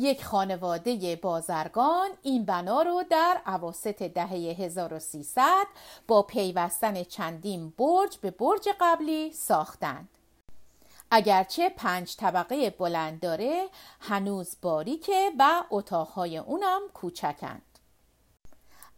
یک 0.00 0.24
خانواده 0.24 1.16
بازرگان 1.16 2.10
این 2.22 2.44
بنا 2.44 2.82
رو 2.82 3.04
در 3.10 3.40
عواست 3.46 4.02
دهه 4.02 4.32
1300 4.32 5.66
با 6.08 6.22
پیوستن 6.22 7.02
چندین 7.02 7.70
برج 7.78 8.16
به 8.16 8.30
برج 8.30 8.68
قبلی 8.80 9.32
ساختند. 9.32 10.08
اگرچه 11.10 11.68
پنج 11.68 12.16
طبقه 12.16 12.70
بلند 12.70 13.20
داره 13.20 13.68
هنوز 14.00 14.56
باریکه 14.62 15.30
و 15.38 15.62
اتاقهای 15.70 16.38
اونم 16.38 16.80
کوچکند. 16.94 17.69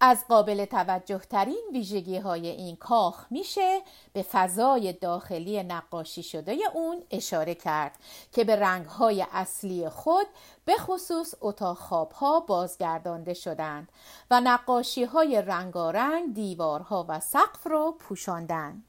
از 0.04 0.24
قابل 0.28 0.64
توجه 0.64 1.18
ترین 1.18 1.62
ویژگی 1.72 2.18
های 2.18 2.46
این 2.48 2.76
کاخ 2.76 3.26
میشه 3.30 3.80
به 4.12 4.22
فضای 4.22 4.92
داخلی 4.92 5.62
نقاشی 5.62 6.22
شده 6.22 6.56
اون 6.74 7.02
اشاره 7.10 7.54
کرد 7.54 7.98
که 8.32 8.44
به 8.44 8.56
رنگ 8.56 8.86
های 8.86 9.26
اصلی 9.32 9.88
خود 9.88 10.26
به 10.64 10.76
خصوص 10.76 11.34
اتاق 11.40 11.76
خواب 11.76 12.12
ها 12.12 12.40
بازگردانده 12.40 13.34
شدند 13.34 13.88
و 14.30 14.40
نقاشی 14.40 15.04
های 15.04 15.42
رنگارنگ 15.42 16.34
دیوارها 16.34 17.06
و 17.08 17.20
سقف 17.20 17.66
رو 17.66 17.96
پوشاندند. 17.98 18.84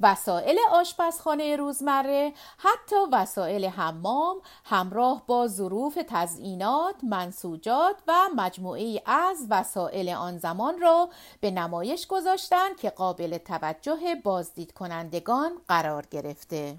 وسایل 0.00 0.58
آشپزخانه 0.72 1.56
روزمره 1.56 2.32
حتی 2.58 2.96
وسایل 3.12 3.64
حمام 3.64 4.36
همراه 4.64 5.22
با 5.26 5.46
ظروف 5.46 5.98
تزئینات، 6.08 6.94
منسوجات 7.02 7.96
و 8.08 8.28
مجموعه 8.36 9.02
از 9.06 9.46
وسایل 9.50 10.08
آن 10.08 10.38
زمان 10.38 10.80
را 10.80 11.08
به 11.40 11.50
نمایش 11.50 12.06
گذاشتند 12.06 12.76
که 12.76 12.90
قابل 12.90 13.38
توجه 13.38 14.14
بازدید 14.24 14.72
کنندگان 14.72 15.52
قرار 15.68 16.06
گرفته. 16.10 16.76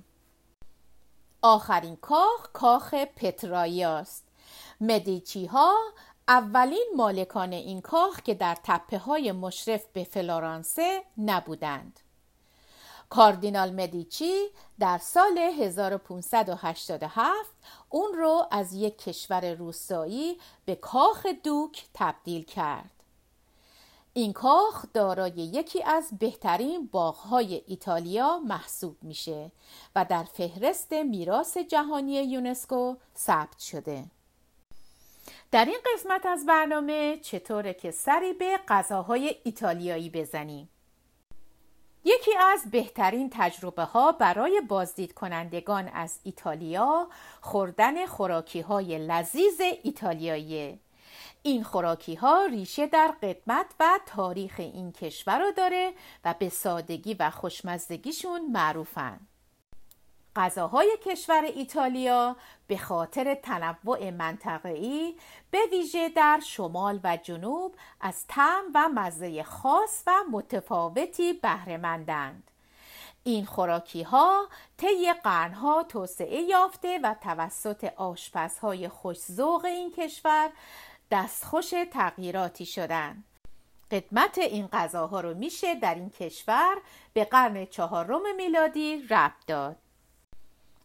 آخرین 1.41 1.95
کاخ 1.95 2.49
کاخ 2.53 2.93
پترایی 2.93 3.83
است. 3.83 4.23
مدیچی 4.81 5.45
ها 5.45 5.75
اولین 6.27 6.87
مالکان 6.95 7.53
این 7.53 7.81
کاخ 7.81 8.21
که 8.21 8.33
در 8.33 8.57
تپه 8.63 8.97
های 8.97 9.31
مشرف 9.31 9.85
به 9.93 10.03
فلورانسه 10.03 11.03
نبودند. 11.17 11.99
کاردینال 13.13 13.71
مدیچی 13.71 14.47
در 14.79 14.97
سال 14.97 15.37
1587 15.37 17.49
اون 17.89 18.13
رو 18.13 18.47
از 18.51 18.73
یک 18.73 18.97
کشور 18.97 19.53
روستایی 19.53 20.37
به 20.65 20.75
کاخ 20.75 21.25
دوک 21.25 21.85
تبدیل 21.93 22.43
کرد. 22.43 22.91
این 24.13 24.33
کاخ 24.33 24.85
دارای 24.93 25.31
یکی 25.31 25.83
از 25.83 26.09
بهترین 26.19 26.87
باغهای 26.87 27.61
ایتالیا 27.67 28.39
محسوب 28.39 28.97
میشه 29.01 29.51
و 29.95 30.05
در 30.05 30.23
فهرست 30.23 30.93
میراث 30.93 31.57
جهانی 31.57 32.13
یونسکو 32.13 32.95
ثبت 33.17 33.59
شده. 33.59 34.05
در 35.51 35.65
این 35.65 35.79
قسمت 35.93 36.25
از 36.25 36.45
برنامه 36.45 37.17
چطوره 37.17 37.73
که 37.73 37.91
سری 37.91 38.33
به 38.33 38.59
غذاهای 38.67 39.35
ایتالیایی 39.43 40.09
بزنیم؟ 40.09 40.69
یکی 42.05 42.37
از 42.37 42.71
بهترین 42.71 43.29
تجربه 43.33 43.83
ها 43.83 44.11
برای 44.11 44.61
بازدید 44.67 45.13
کنندگان 45.13 45.87
از 45.87 46.19
ایتالیا 46.23 47.07
خوردن 47.41 48.05
خوراکی 48.05 48.61
های 48.61 48.97
لذیذ 48.97 49.61
ایتالیایی 49.83 50.79
این 51.41 51.63
خوراکی 51.63 52.15
ها 52.15 52.45
ریشه 52.45 52.87
در 52.87 53.13
قدمت 53.23 53.65
و 53.79 53.99
تاریخ 54.05 54.55
این 54.57 54.91
کشور 54.91 55.39
رو 55.39 55.51
داره 55.51 55.93
و 56.25 56.35
به 56.39 56.49
سادگی 56.49 57.13
و 57.13 57.29
خوشمزدگیشون 57.29 58.51
معروفن. 58.51 59.19
غذاهای 60.35 60.97
کشور 61.05 61.43
ایتالیا 61.43 62.35
به 62.67 62.77
خاطر 62.77 63.35
تنوع 63.35 64.09
منطقه‌ای 64.09 65.15
به 65.51 65.59
ویژه 65.71 66.09
در 66.09 66.39
شمال 66.45 66.99
و 67.03 67.17
جنوب 67.17 67.75
از 68.01 68.25
طعم 68.27 68.63
و 68.75 68.89
مزه 68.89 69.43
خاص 69.43 70.03
و 70.07 70.11
متفاوتی 70.31 71.33
بهرهمندند. 71.33 72.51
این 73.23 73.45
خوراکی 73.45 74.03
ها 74.03 74.47
طی 74.77 75.13
قرنها 75.23 75.83
توسعه 75.83 76.41
یافته 76.41 76.99
و 77.03 77.15
توسط 77.21 77.93
آشپزهای 77.95 78.89
خوشزوق 78.89 79.65
این 79.65 79.91
کشور 79.91 80.49
دستخوش 81.11 81.73
تغییراتی 81.91 82.65
شدند. 82.65 83.23
قدمت 83.91 84.37
این 84.37 84.67
غذاها 84.67 85.21
رو 85.21 85.33
میشه 85.33 85.75
در 85.75 85.95
این 85.95 86.09
کشور 86.09 86.77
به 87.13 87.25
قرن 87.25 87.65
چهارم 87.65 88.35
میلادی 88.35 89.07
ربط 89.09 89.45
داد. 89.47 89.82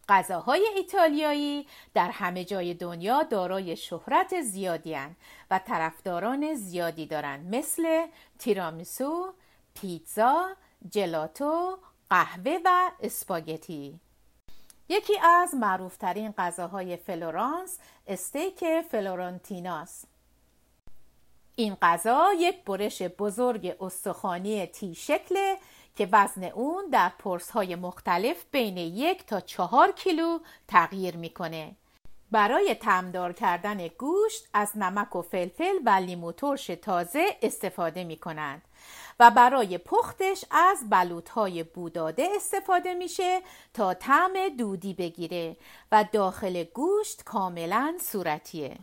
غذاهای 0.09 0.67
ایتالیایی 0.75 1.67
در 1.93 2.09
همه 2.09 2.45
جای 2.45 2.73
دنیا 2.73 3.23
دارای 3.23 3.75
شهرت 3.75 4.41
زیادی 4.41 4.93
هن 4.93 5.15
و 5.51 5.59
طرفداران 5.59 6.53
زیادی 6.53 7.05
دارند 7.05 7.55
مثل 7.55 8.07
تیرامیسو، 8.39 9.33
پیتزا، 9.81 10.55
جلاتو، 10.89 11.77
قهوه 12.09 12.59
و 12.65 12.91
اسپاگتی. 12.99 13.99
یکی 14.89 15.19
از 15.19 15.55
معروفترین 15.55 16.33
غذاهای 16.37 16.97
فلورانس 16.97 17.79
استیک 18.07 18.65
فلورانتیناست 18.91 20.07
این 21.55 21.77
غذا 21.81 22.33
یک 22.39 22.63
برش 22.63 23.01
بزرگ 23.01 23.75
استخوانی 23.79 24.65
تی 24.65 24.95
شکل 24.95 25.55
که 25.99 26.09
وزن 26.11 26.43
اون 26.43 26.89
در 26.91 27.11
پرس 27.19 27.51
های 27.51 27.75
مختلف 27.75 28.45
بین 28.51 28.77
یک 28.77 29.25
تا 29.25 29.39
چهار 29.39 29.91
کیلو 29.91 30.39
تغییر 30.67 31.17
می‌کنه. 31.17 31.75
برای 32.31 32.75
تمدار 32.75 33.33
کردن 33.33 33.87
گوشت 33.87 34.47
از 34.53 34.77
نمک 34.77 35.15
و 35.15 35.21
فلفل 35.21 35.75
و 35.85 35.89
لیمو 35.89 36.31
ترش 36.31 36.67
تازه 36.67 37.25
استفاده 37.41 38.03
می 38.03 38.17
کنند 38.17 38.61
و 39.19 39.31
برای 39.31 39.77
پختش 39.77 40.45
از 40.51 40.89
بلوط 40.89 41.29
های 41.29 41.63
بوداده 41.63 42.27
استفاده 42.35 42.93
میشه 42.93 43.41
تا 43.73 43.93
طعم 43.93 44.49
دودی 44.57 44.93
بگیره 44.93 45.55
و 45.91 46.05
داخل 46.11 46.63
گوشت 46.63 47.23
کاملا 47.23 47.95
صورتیه. 48.01 48.77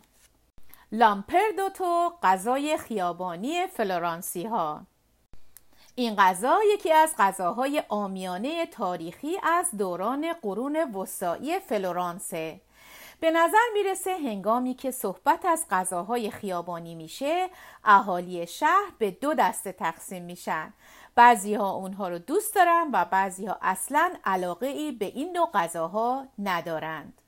لامپردوتو 0.92 2.12
غذای 2.22 2.76
خیابانی 2.76 3.66
فلورانسی 3.66 4.46
ها 4.46 4.86
این 5.98 6.14
غذا 6.16 6.58
یکی 6.74 6.92
از 6.92 7.14
غذاهای 7.18 7.82
آمیانه 7.88 8.66
تاریخی 8.66 9.36
از 9.42 9.70
دوران 9.78 10.32
قرون 10.32 10.76
وسطایی 10.76 11.58
فلورانسه. 11.58 12.60
به 13.20 13.30
نظر 13.30 13.58
می‌رسه 13.74 14.16
هنگامی 14.16 14.74
که 14.74 14.90
صحبت 14.90 15.44
از 15.44 15.66
غذاهای 15.70 16.30
خیابانی 16.30 16.94
میشه 16.94 17.48
اهالی 17.84 18.46
شهر 18.46 18.92
به 18.98 19.10
دو 19.10 19.34
دسته 19.34 19.72
تقسیم 19.72 20.22
میشن. 20.22 20.72
بعضی 21.14 21.54
ها 21.54 21.70
اونها 21.70 22.08
رو 22.08 22.18
دوست 22.18 22.54
دارن 22.54 22.90
و 22.92 23.04
بعضی 23.04 23.46
ها 23.46 23.58
اصلا 23.62 24.12
علاقه 24.24 24.66
ای 24.66 24.92
به 24.92 25.04
این 25.04 25.32
نوع 25.32 25.50
غذاها 25.54 26.26
ندارند. 26.38 27.22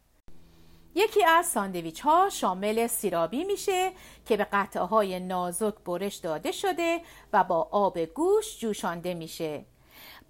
یکی 0.98 1.24
از 1.24 1.46
ساندویچ 1.46 2.00
ها 2.00 2.28
شامل 2.30 2.87
سیرابی 2.87 3.44
میشه 3.44 3.92
که 4.26 4.37
به 4.37 4.44
قطعه 4.52 4.82
های 4.82 5.20
نازک 5.20 5.74
برش 5.74 6.16
داده 6.16 6.52
شده 6.52 7.00
و 7.32 7.44
با 7.44 7.68
آب 7.70 7.98
گوشت 7.98 8.59
جوشانده 8.58 9.14
میشه. 9.14 9.64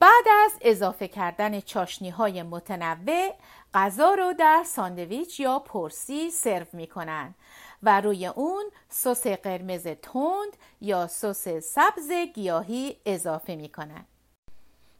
بعد 0.00 0.24
از 0.44 0.52
اضافه 0.60 1.08
کردن 1.08 1.60
چاشنی 1.60 2.10
های 2.10 2.42
متنوع 2.42 3.34
غذا 3.74 4.14
رو 4.14 4.32
در 4.32 4.62
ساندویچ 4.66 5.40
یا 5.40 5.58
پرسی 5.58 6.30
سرو 6.30 6.66
می‌کنن 6.72 7.34
و 7.82 8.00
روی 8.00 8.26
اون 8.26 8.64
سس 8.88 9.26
قرمز 9.26 9.86
تند 9.86 10.56
یا 10.80 11.06
سس 11.06 11.48
سبز 11.48 12.10
گیاهی 12.34 12.96
اضافه 13.06 13.56
می‌کنن. 13.56 14.06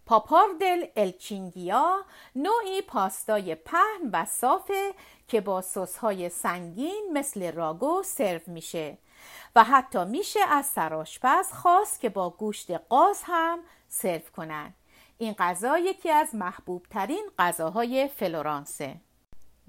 پاپاردل 0.09 0.87
الچینگیا 0.97 2.05
نوعی 2.37 2.83
پاستای 2.83 3.55
پهن 3.55 4.11
و 4.13 4.25
صافه 4.25 4.95
که 5.29 5.41
با 5.41 5.65
های 6.01 6.29
سنگین 6.29 7.11
مثل 7.13 7.53
راگو 7.53 8.03
سرو 8.03 8.41
میشه. 8.47 8.99
و 9.57 9.65
حتی 9.65 10.05
میشه 10.05 10.41
از 10.49 10.67
سراشپز 10.67 11.53
خواست 11.53 12.01
که 12.01 12.09
با 12.09 12.31
گوشت 12.31 12.71
قاز 12.71 13.23
هم 13.25 13.59
سرو 13.89 14.21
کنن. 14.37 14.75
این 15.19 15.33
غذا 15.33 15.79
یکی 15.79 16.11
از 16.11 16.35
محبوب 16.35 16.87
ترین 16.91 17.31
غذاهای 17.39 18.09
فلورانسه. 18.09 18.97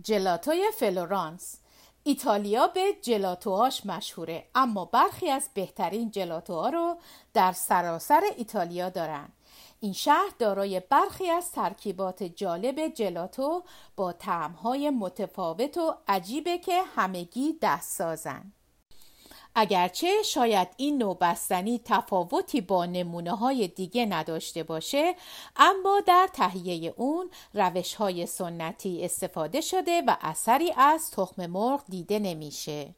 جلاتوی 0.01 0.71
فلورانس. 0.79 1.59
ایتالیا 2.03 2.67
به 2.67 2.93
جلاتوهاش 3.01 3.85
مشهوره 3.85 4.47
اما 4.55 4.85
برخی 4.85 5.29
از 5.29 5.49
بهترین 5.53 6.11
جلاتوها 6.11 6.69
رو 6.69 6.97
در 7.33 7.51
سراسر 7.51 8.21
ایتالیا 8.37 8.89
دارن. 8.89 9.29
این 9.79 9.93
شهر 9.93 10.31
دارای 10.39 10.81
برخی 10.89 11.29
از 11.29 11.51
ترکیبات 11.51 12.23
جالب 12.23 12.87
جلاتو 12.87 13.63
با 13.95 14.13
طعمهای 14.13 14.89
متفاوت 14.89 15.77
و 15.77 15.95
عجیبه 16.07 16.57
که 16.57 16.81
همگی 16.95 17.59
دست 17.61 17.97
سازن. 17.97 18.53
اگرچه 19.55 20.23
شاید 20.25 20.67
این 20.77 20.97
نوع 20.97 21.17
بستنی 21.21 21.81
تفاوتی 21.85 22.61
با 22.61 22.85
نمونه 22.85 23.35
های 23.35 23.67
دیگه 23.67 24.05
نداشته 24.05 24.63
باشه 24.63 25.15
اما 25.55 26.01
در 26.05 26.29
تهیه 26.33 26.93
اون 26.97 27.29
روش 27.53 27.93
های 27.93 28.25
سنتی 28.25 29.05
استفاده 29.05 29.61
شده 29.61 30.01
و 30.07 30.17
اثری 30.21 30.71
از 30.77 31.11
تخم 31.11 31.45
مرغ 31.45 31.83
دیده 31.89 32.19
نمیشه 32.19 32.95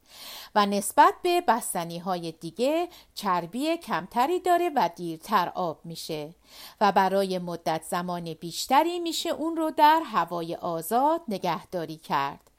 و 0.55 0.65
نسبت 0.65 1.13
به 1.23 1.41
بستنی 1.41 1.99
های 1.99 2.31
دیگه 2.31 2.87
چربی 3.15 3.77
کمتری 3.77 4.39
داره 4.39 4.71
و 4.75 4.89
دیرتر 4.95 5.51
آب 5.55 5.79
میشه 5.83 6.35
و 6.81 6.91
برای 6.91 7.39
مدت 7.39 7.83
زمان 7.83 8.33
بیشتری 8.33 8.99
میشه 8.99 9.29
اون 9.29 9.55
رو 9.55 9.71
در 9.71 10.01
هوای 10.05 10.55
آزاد 10.55 11.21
نگهداری 11.27 11.97
کرد. 11.97 12.50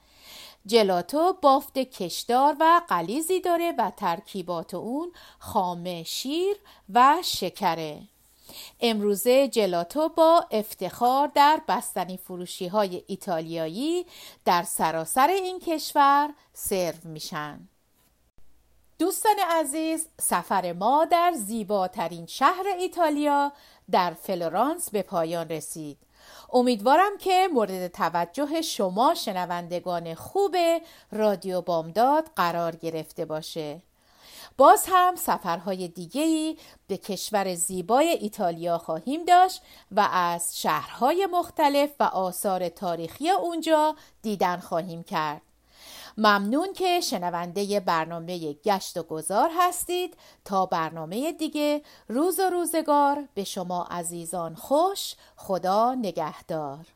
جلاتو 0.67 1.33
بافت 1.43 1.79
کشدار 1.79 2.57
و 2.61 2.81
قلیزی 2.89 3.41
داره 3.41 3.75
و 3.79 3.91
ترکیبات 3.97 4.75
اون 4.75 5.13
خامه 5.39 6.03
شیر 6.03 6.57
و 6.95 7.19
شکره. 7.25 8.03
امروزه 8.81 9.49
جلاتو 9.49 10.09
با 10.09 10.47
افتخار 10.51 11.31
در 11.35 11.63
بستنی 11.69 12.17
فروشی 12.17 12.67
های 12.67 13.03
ایتالیایی 13.07 14.07
در 14.45 14.63
سراسر 14.63 15.29
این 15.29 15.61
کشور 15.61 16.35
سرو 16.53 16.99
میشن. 17.05 17.69
دوستان 18.99 19.37
عزیز 19.51 20.09
سفر 20.21 20.73
ما 20.73 21.05
در 21.05 21.33
زیباترین 21.37 22.27
شهر 22.27 22.67
ایتالیا 22.79 23.53
در 23.91 24.15
فلورانس 24.15 24.91
به 24.91 25.03
پایان 25.03 25.49
رسید. 25.49 25.99
امیدوارم 26.53 27.19
که 27.19 27.49
مورد 27.53 27.89
توجه 27.89 28.63
شما 28.63 29.15
شنوندگان 29.15 30.15
خوب 30.15 30.57
رادیو 31.13 31.61
بامداد 31.61 32.31
قرار 32.37 32.77
گرفته 32.77 33.25
باشه. 33.25 33.83
باز 34.57 34.87
هم 34.89 35.17
سفرهای 35.17 35.89
دیگهی 35.89 36.59
به 36.87 36.97
کشور 36.97 37.55
زیبای 37.55 38.09
ایتالیا 38.09 38.79
خواهیم 38.79 39.25
داشت 39.25 39.63
و 39.93 40.09
از 40.13 40.61
شهرهای 40.61 41.29
مختلف 41.33 41.91
و 42.01 42.03
آثار 42.03 42.69
تاریخی 42.69 43.31
اونجا 43.31 43.97
دیدن 44.23 44.57
خواهیم 44.57 45.03
کرد. 45.03 45.52
ممنون 46.19 46.73
که 46.73 47.01
شنونده 47.01 47.81
برنامه 47.81 48.53
گشت 48.53 48.97
و 48.97 49.03
گذار 49.03 49.51
هستید. 49.59 50.17
تا 50.45 50.67
برنامه 50.67 51.33
دیگه 51.33 51.83
روز 52.09 52.41
و 52.41 52.43
روزگار 52.43 53.29
به 53.35 53.45
شما 53.45 53.83
عزیزان 53.91 54.55
خوش 54.55 55.15
خدا 55.37 55.95
نگهدار. 55.95 56.87